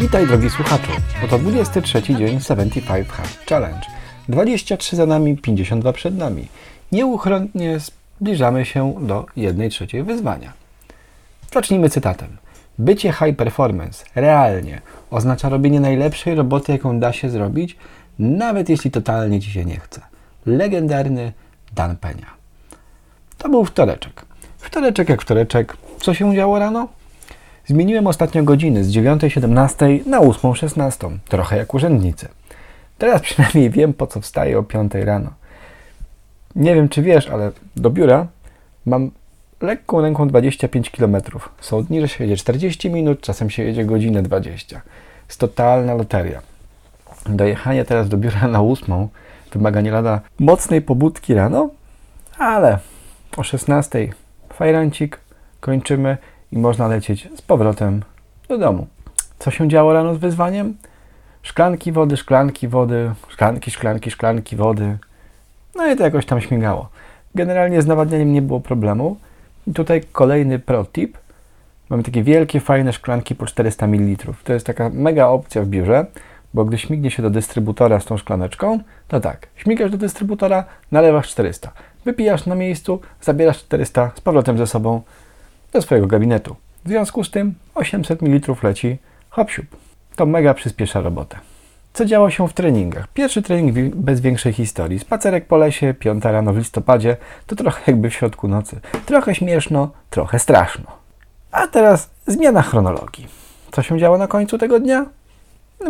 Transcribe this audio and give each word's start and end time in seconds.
Witaj 0.00 0.26
drogi 0.26 0.50
słuchaczu, 0.50 0.90
oto 1.24 1.38
23 1.38 2.02
dzień 2.02 2.40
75 2.40 3.08
Hard 3.08 3.46
Challenge. 3.48 3.86
23 4.28 4.96
za 4.96 5.06
nami, 5.06 5.36
52 5.36 5.92
przed 5.92 6.16
nami. 6.16 6.48
Nieuchronnie 6.92 7.78
zbliżamy 8.20 8.64
się 8.64 8.94
do 9.00 9.26
1 9.36 9.70
trzeciej 9.70 10.02
wyzwania. 10.02 10.52
Zacznijmy 11.52 11.90
cytatem. 11.90 12.36
Bycie 12.80 13.12
high 13.12 13.36
performance 13.36 14.04
realnie 14.14 14.80
oznacza 15.10 15.48
robienie 15.48 15.80
najlepszej 15.80 16.34
roboty, 16.34 16.72
jaką 16.72 17.00
da 17.00 17.12
się 17.12 17.30
zrobić, 17.30 17.76
nawet 18.18 18.68
jeśli 18.68 18.90
totalnie 18.90 19.40
ci 19.40 19.50
się 19.50 19.64
nie 19.64 19.80
chce. 19.80 20.00
Legendarny 20.46 21.32
Dan 21.74 21.96
Penia. 21.96 22.26
To 23.38 23.48
był 23.48 23.64
wtoreczek. 23.64 24.24
Wtoreczek 24.58 25.08
jak 25.08 25.22
wtoreczek. 25.22 25.76
Co 25.98 26.14
się 26.14 26.34
działo 26.34 26.58
rano? 26.58 26.88
Zmieniłem 27.66 28.06
ostatnio 28.06 28.42
godziny 28.42 28.84
z 28.84 28.92
9.17 28.92 30.06
na 30.06 30.20
8.16. 30.20 31.18
Trochę 31.28 31.56
jak 31.56 31.74
urzędnicy. 31.74 32.28
Teraz 32.98 33.22
przynajmniej 33.26 33.70
wiem, 33.70 33.94
po 33.94 34.06
co 34.06 34.20
wstaję 34.20 34.58
o 34.58 34.62
5 34.62 34.92
rano. 34.94 35.30
Nie 36.56 36.74
wiem, 36.74 36.88
czy 36.88 37.02
wiesz, 37.02 37.28
ale 37.28 37.52
do 37.76 37.90
biura 37.90 38.26
mam 38.86 39.10
lekką 39.60 40.00
ręką 40.00 40.28
25 40.28 40.90
km. 40.90 41.16
Są 41.60 41.82
dni, 41.82 42.00
że 42.00 42.08
się 42.08 42.24
jedzie 42.24 42.36
40 42.36 42.90
minut, 42.90 43.20
czasem 43.20 43.50
się 43.50 43.62
jedzie 43.62 43.84
godzinę 43.84 44.22
20. 44.22 44.80
Jest 45.28 45.40
totalna 45.40 45.94
loteria. 45.94 46.42
Dojechanie 47.26 47.84
teraz 47.84 48.08
do 48.08 48.16
biura 48.16 48.48
na 48.48 48.62
8 48.62 49.08
wymaga 49.52 49.80
nie 49.80 49.90
lada 49.90 50.20
mocnej 50.38 50.82
pobudki 50.82 51.34
rano, 51.34 51.68
ale 52.38 52.78
o 53.36 53.42
16 53.42 54.08
fajrancik, 54.52 55.20
kończymy 55.60 56.16
i 56.52 56.58
można 56.58 56.88
lecieć 56.88 57.28
z 57.36 57.42
powrotem 57.42 58.02
do 58.48 58.58
domu. 58.58 58.86
Co 59.38 59.50
się 59.50 59.68
działo 59.68 59.92
rano 59.92 60.14
z 60.14 60.18
wyzwaniem? 60.18 60.76
Szklanki 61.42 61.92
wody, 61.92 62.16
szklanki 62.16 62.68
wody, 62.68 63.12
szklanki, 63.28 63.70
szklanki, 63.70 64.10
szklanki 64.10 64.56
wody. 64.56 64.98
No 65.74 65.92
i 65.92 65.96
to 65.96 66.04
jakoś 66.04 66.26
tam 66.26 66.40
śmigało. 66.40 66.88
Generalnie 67.34 67.82
z 67.82 67.86
nawadnianiem 67.86 68.32
nie 68.32 68.42
było 68.42 68.60
problemu. 68.60 69.16
I 69.66 69.72
tutaj 69.72 70.00
kolejny 70.12 70.58
pro 70.58 70.84
tip. 70.84 71.18
Mamy 71.90 72.02
takie 72.02 72.22
wielkie, 72.22 72.60
fajne 72.60 72.92
szklanki 72.92 73.34
po 73.34 73.46
400 73.46 73.86
ml. 73.86 74.32
To 74.44 74.52
jest 74.52 74.66
taka 74.66 74.90
mega 74.90 75.28
opcja 75.28 75.62
w 75.62 75.66
biurze, 75.66 76.06
bo 76.54 76.64
gdy 76.64 76.78
śmignie 76.78 77.10
się 77.10 77.22
do 77.22 77.30
dystrybutora 77.30 78.00
z 78.00 78.04
tą 78.04 78.16
szklaneczką, 78.16 78.78
to 79.08 79.20
tak, 79.20 79.46
śmigasz 79.56 79.90
do 79.90 79.98
dystrybutora, 79.98 80.64
nalewasz 80.92 81.28
400. 81.28 81.72
Wypijasz 82.04 82.46
na 82.46 82.54
miejscu, 82.54 83.00
zabierasz 83.20 83.58
400 83.58 84.10
z 84.14 84.20
powrotem 84.20 84.58
ze 84.58 84.66
sobą 84.66 85.02
do 85.72 85.82
swojego 85.82 86.06
gabinetu. 86.06 86.56
W 86.84 86.88
związku 86.88 87.24
z 87.24 87.30
tym 87.30 87.54
800 87.74 88.22
ml 88.22 88.54
leci 88.62 88.98
hop 89.30 89.50
siup. 89.50 89.66
To 90.16 90.26
mega 90.26 90.54
przyspiesza 90.54 91.00
robotę. 91.00 91.49
Co 91.92 92.04
działo 92.04 92.30
się 92.30 92.48
w 92.48 92.52
treningach? 92.52 93.08
Pierwszy 93.08 93.42
trening 93.42 93.94
bez 93.94 94.20
większej 94.20 94.52
historii. 94.52 94.98
Spacerek 94.98 95.46
po 95.46 95.56
lesie, 95.56 95.94
piąta 95.94 96.32
rano 96.32 96.52
w 96.52 96.58
listopadzie, 96.58 97.16
to 97.46 97.56
trochę 97.56 97.82
jakby 97.86 98.10
w 98.10 98.14
środku 98.14 98.48
nocy. 98.48 98.80
Trochę 99.06 99.34
śmieszno, 99.34 99.90
trochę 100.10 100.38
straszno. 100.38 100.84
A 101.52 101.66
teraz 101.66 102.10
zmiana 102.26 102.62
chronologii. 102.62 103.26
Co 103.72 103.82
się 103.82 103.98
działo 103.98 104.18
na 104.18 104.26
końcu 104.26 104.58
tego 104.58 104.80
dnia? 104.80 105.06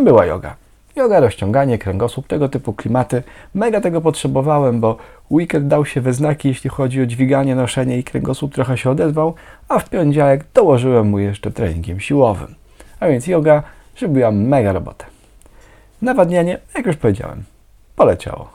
Była 0.04 0.26
yoga. 0.26 0.56
Yoga, 0.96 1.20
rozciąganie, 1.20 1.78
kręgosłup, 1.78 2.26
tego 2.26 2.48
typu 2.48 2.72
klimaty. 2.72 3.22
Mega 3.54 3.80
tego 3.80 4.00
potrzebowałem, 4.00 4.80
bo 4.80 4.96
weekend 5.30 5.68
dał 5.68 5.84
się 5.84 6.00
we 6.00 6.12
znaki, 6.12 6.48
jeśli 6.48 6.70
chodzi 6.70 7.02
o 7.02 7.06
dźwiganie, 7.06 7.54
noszenie 7.54 7.98
i 7.98 8.04
kręgosłup 8.04 8.54
trochę 8.54 8.78
się 8.78 8.90
odezwał, 8.90 9.34
a 9.68 9.78
w 9.78 9.88
poniedziałek 9.88 10.44
dołożyłem 10.54 11.08
mu 11.08 11.18
jeszcze 11.18 11.50
treningiem 11.50 12.00
siłowym. 12.00 12.54
A 13.00 13.08
więc 13.08 13.26
yoga 13.26 13.62
zrobiła 13.98 14.30
mega 14.30 14.72
robotę. 14.72 15.09
Nawadnianie, 16.02 16.58
jak 16.74 16.86
już 16.86 16.96
powiedziałem, 16.96 17.44
poleciało. 17.96 18.48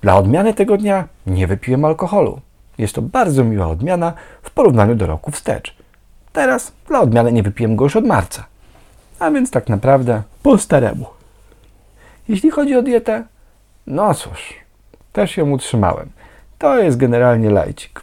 Dla 0.00 0.16
odmiany 0.16 0.54
tego 0.54 0.76
dnia 0.76 1.08
nie 1.26 1.46
wypiłem 1.46 1.84
alkoholu. 1.84 2.40
Jest 2.78 2.94
to 2.94 3.02
bardzo 3.02 3.44
miła 3.44 3.68
odmiana 3.68 4.12
w 4.42 4.50
porównaniu 4.50 4.94
do 4.94 5.06
roku 5.06 5.30
wstecz. 5.30 5.76
Teraz 6.32 6.72
dla 6.88 7.00
odmiany 7.00 7.32
nie 7.32 7.42
wypiłem 7.42 7.76
go 7.76 7.84
już 7.84 7.96
od 7.96 8.06
marca. 8.06 8.46
A 9.18 9.30
więc 9.30 9.50
tak 9.50 9.68
naprawdę 9.68 10.22
po 10.42 10.58
staremu. 10.58 11.06
Jeśli 12.28 12.50
chodzi 12.50 12.76
o 12.76 12.82
dietę, 12.82 13.24
no 13.86 14.14
cóż, 14.14 14.54
też 15.12 15.36
ją 15.36 15.50
utrzymałem. 15.50 16.10
To 16.58 16.78
jest 16.78 16.96
generalnie 16.96 17.50
lajcik. 17.50 18.00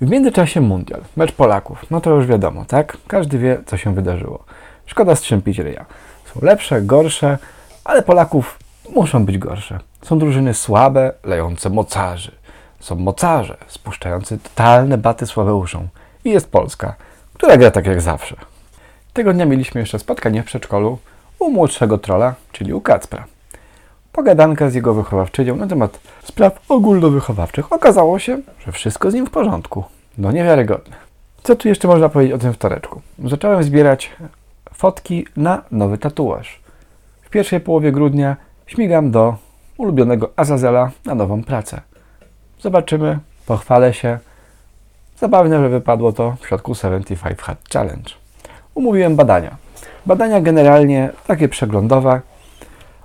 W 0.00 0.10
międzyczasie 0.10 0.60
mundial, 0.60 1.00
mecz 1.16 1.32
Polaków, 1.32 1.90
no 1.90 2.00
to 2.00 2.10
już 2.10 2.26
wiadomo, 2.26 2.64
tak? 2.64 2.96
Każdy 3.06 3.38
wie, 3.38 3.58
co 3.66 3.76
się 3.76 3.94
wydarzyło. 3.94 4.44
Szkoda 4.86 5.16
strzępić 5.16 5.58
ryja. 5.58 5.84
Są 6.34 6.40
lepsze, 6.42 6.82
gorsze, 6.82 7.38
ale 7.84 8.02
Polaków 8.02 8.58
muszą 8.94 9.24
być 9.24 9.38
gorsze. 9.38 9.78
Są 10.02 10.18
drużyny 10.18 10.54
słabe, 10.54 11.12
lejące 11.24 11.70
mocarzy. 11.70 12.32
Są 12.80 12.94
mocarze, 12.94 13.56
spuszczający 13.66 14.38
totalne 14.38 14.98
baty 14.98 15.26
Sławeuszą. 15.26 15.88
I 16.24 16.30
jest 16.30 16.50
Polska, 16.50 16.94
która 17.34 17.56
gra 17.56 17.70
tak 17.70 17.86
jak 17.86 18.00
zawsze. 18.00 18.36
Tego 19.12 19.32
dnia 19.32 19.46
mieliśmy 19.46 19.80
jeszcze 19.80 19.98
spotkanie 19.98 20.42
w 20.42 20.46
przedszkolu 20.46 20.98
u 21.38 21.50
młodszego 21.50 21.98
trola, 21.98 22.34
czyli 22.52 22.72
u 22.72 22.80
Kacpra. 22.80 23.24
Pogadanka 24.12 24.70
z 24.70 24.74
jego 24.74 24.94
wychowawczynią 24.94 25.56
na 25.56 25.66
temat 25.66 26.00
spraw 26.22 26.58
ogólnowychowawczych. 26.68 27.72
Okazało 27.72 28.18
się, 28.18 28.38
że 28.66 28.72
wszystko 28.72 29.10
z 29.10 29.14
nim 29.14 29.26
w 29.26 29.30
porządku. 29.30 29.84
No 30.18 30.32
niewiarygodne. 30.32 30.96
Co 31.42 31.56
tu 31.56 31.68
jeszcze 31.68 31.88
można 31.88 32.08
powiedzieć 32.08 32.34
o 32.34 32.38
tym 32.38 32.52
wtoreczku? 32.52 33.00
Zacząłem 33.24 33.62
zbierać 33.62 34.10
fotki 34.78 35.26
na 35.36 35.62
nowy 35.70 35.98
tatuaż. 35.98 36.60
W 37.22 37.30
pierwszej 37.30 37.60
połowie 37.60 37.92
grudnia 37.92 38.36
śmigam 38.66 39.10
do 39.10 39.36
ulubionego 39.76 40.30
Azazela 40.36 40.90
na 41.04 41.14
nową 41.14 41.44
pracę. 41.44 41.80
Zobaczymy, 42.60 43.18
pochwalę 43.46 43.94
się. 43.94 44.18
Zabawne, 45.16 45.58
że 45.58 45.68
wypadło 45.68 46.12
to 46.12 46.36
w 46.40 46.46
środku 46.46 46.74
75 46.74 47.38
Hard 47.40 47.72
Challenge. 47.72 48.10
Umówiłem 48.74 49.16
badania. 49.16 49.56
Badania 50.06 50.40
generalnie 50.40 51.10
takie 51.26 51.48
przeglądowe, 51.48 52.20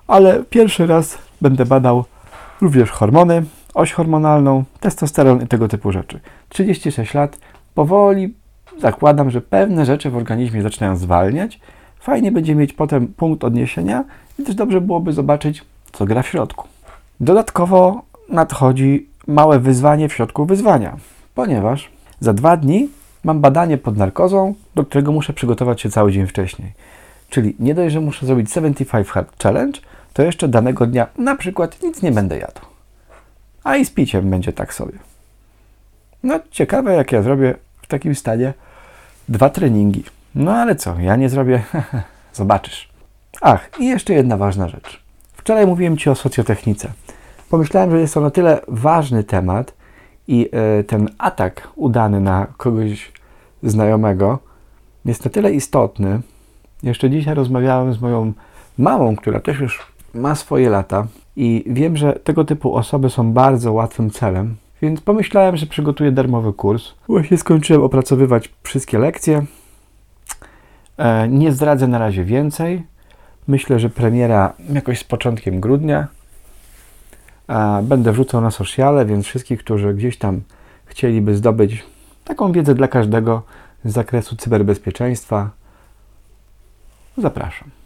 ale 0.07 0.43
pierwszy 0.43 0.87
raz 0.87 1.17
będę 1.41 1.65
badał 1.65 2.05
również 2.61 2.91
hormony, 2.91 3.43
oś 3.73 3.93
hormonalną, 3.93 4.63
testosteron 4.79 5.41
i 5.41 5.47
tego 5.47 5.67
typu 5.67 5.91
rzeczy. 5.91 6.19
36 6.49 7.13
lat, 7.13 7.37
powoli 7.75 8.42
zakładam, 8.79 9.29
że 9.29 9.41
pewne 9.41 9.85
rzeczy 9.85 10.09
w 10.09 10.17
organizmie 10.17 10.61
zaczynają 10.61 10.95
zwalniać. 10.95 11.59
Fajnie 11.99 12.31
będzie 12.31 12.55
mieć 12.55 12.73
potem 12.73 13.07
punkt 13.07 13.43
odniesienia 13.43 14.03
i 14.39 14.43
też 14.43 14.55
dobrze 14.55 14.81
byłoby 14.81 15.13
zobaczyć, 15.13 15.65
co 15.91 16.05
gra 16.05 16.21
w 16.21 16.27
środku. 16.27 16.67
Dodatkowo 17.19 18.01
nadchodzi 18.29 19.07
małe 19.27 19.59
wyzwanie 19.59 20.09
w 20.09 20.13
środku 20.13 20.45
wyzwania, 20.45 20.97
ponieważ 21.35 21.91
za 22.19 22.33
dwa 22.33 22.57
dni 22.57 22.89
mam 23.23 23.41
badanie 23.41 23.77
pod 23.77 23.97
narkozą, 23.97 24.53
do 24.75 24.85
którego 24.85 25.11
muszę 25.11 25.33
przygotować 25.33 25.81
się 25.81 25.89
cały 25.89 26.11
dzień 26.11 26.27
wcześniej. 26.27 26.71
Czyli 27.29 27.55
nie 27.59 27.75
dość, 27.75 27.93
że 27.93 28.01
muszę 28.01 28.25
zrobić 28.25 28.51
75 28.51 29.07
Hard 29.07 29.43
Challenge, 29.43 29.79
to 30.13 30.23
jeszcze 30.23 30.47
danego 30.47 30.85
dnia 30.85 31.07
na 31.17 31.35
przykład 31.35 31.83
nic 31.83 32.01
nie 32.01 32.11
będę 32.11 32.37
jadł. 32.37 32.61
A 33.63 33.75
i 33.75 33.85
z 33.85 33.89
piciem 33.89 34.29
będzie 34.29 34.53
tak 34.53 34.73
sobie. 34.73 34.93
No 36.23 36.39
ciekawe, 36.51 36.93
jak 36.93 37.11
ja 37.11 37.21
zrobię 37.21 37.55
w 37.83 37.87
takim 37.87 38.15
stanie 38.15 38.53
dwa 39.29 39.49
treningi. 39.49 40.03
No 40.35 40.51
ale 40.51 40.75
co, 40.75 40.99
ja 40.99 41.15
nie 41.15 41.29
zrobię. 41.29 41.63
Zobaczysz. 42.33 42.89
Ach, 43.41 43.69
i 43.79 43.85
jeszcze 43.85 44.13
jedna 44.13 44.37
ważna 44.37 44.67
rzecz. 44.67 45.03
Wczoraj 45.33 45.67
mówiłem 45.67 45.97
Ci 45.97 46.09
o 46.09 46.15
socjotechnice. 46.15 46.91
Pomyślałem, 47.49 47.91
że 47.91 47.99
jest 47.99 48.13
to 48.13 48.21
na 48.21 48.29
tyle 48.29 48.61
ważny 48.67 49.23
temat 49.23 49.73
i 50.27 50.49
e, 50.51 50.83
ten 50.83 51.09
atak 51.17 51.67
udany 51.75 52.21
na 52.21 52.47
kogoś 52.57 53.11
znajomego 53.63 54.39
jest 55.05 55.25
na 55.25 55.31
tyle 55.31 55.51
istotny. 55.51 56.21
Jeszcze 56.83 57.09
dzisiaj 57.09 57.35
rozmawiałem 57.35 57.93
z 57.93 58.01
moją 58.01 58.33
mamą, 58.77 59.15
która 59.15 59.39
też 59.39 59.59
już 59.59 59.93
ma 60.13 60.35
swoje 60.35 60.69
lata 60.69 61.07
i 61.35 61.63
wiem, 61.67 61.97
że 61.97 62.13
tego 62.13 62.45
typu 62.45 62.75
osoby 62.75 63.09
są 63.09 63.33
bardzo 63.33 63.73
łatwym 63.73 64.09
celem, 64.09 64.55
więc 64.83 65.01
pomyślałem, 65.01 65.57
że 65.57 65.65
przygotuję 65.65 66.11
darmowy 66.11 66.53
kurs. 66.53 66.93
Właśnie 67.07 67.37
skończyłem 67.37 67.83
opracowywać 67.83 68.49
wszystkie 68.63 68.99
lekcje. 68.99 69.45
E, 70.97 71.27
Nie 71.27 71.51
zdradzę 71.51 71.87
na 71.87 71.97
razie 71.97 72.23
więcej. 72.23 72.83
Myślę, 73.47 73.79
że 73.79 73.89
premiera 73.89 74.53
jakoś 74.73 74.99
z 74.99 75.03
początkiem 75.03 75.59
grudnia. 75.59 76.07
E, 77.47 77.83
Będę 77.83 78.11
wrzucał 78.11 78.41
na 78.41 78.51
sociale, 78.51 79.05
więc 79.05 79.25
wszystkich, 79.25 79.59
którzy 79.59 79.93
gdzieś 79.93 80.17
tam 80.17 80.41
chcieliby 80.85 81.35
zdobyć 81.35 81.83
taką 82.25 82.51
wiedzę 82.51 82.75
dla 82.75 82.87
każdego 82.87 83.41
z 83.85 83.93
zakresu 83.93 84.35
cyberbezpieczeństwa, 84.35 85.49
zapraszam. 87.17 87.82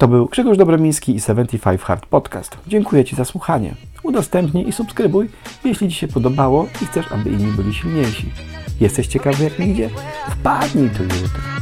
To 0.00 0.08
był 0.08 0.26
Grzegorz 0.26 0.58
Dobromiński 0.58 1.16
i 1.16 1.20
75 1.20 1.80
Hard 1.80 2.06
Podcast. 2.06 2.58
Dziękuję 2.66 3.04
Ci 3.04 3.16
za 3.16 3.24
słuchanie. 3.24 3.74
Udostępnij 4.02 4.68
i 4.68 4.72
subskrybuj, 4.72 5.30
jeśli 5.64 5.88
Ci 5.88 5.94
się 5.94 6.08
podobało 6.08 6.66
i 6.82 6.86
chcesz, 6.86 7.12
aby 7.12 7.30
inni 7.30 7.52
byli 7.52 7.74
silniejsi. 7.74 8.32
Jesteś 8.80 9.06
ciekawy 9.06 9.44
jak 9.44 9.58
mi 9.58 9.70
idzie? 9.70 9.90
Wpadnij 10.30 10.90
tu 10.90 11.02
jutro. 11.02 11.59